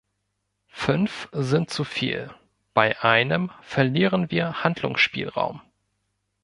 [0.71, 2.33] Fünf sind zu viel,
[2.73, 5.61] bei einem verlieren wir Handlungsspielraum.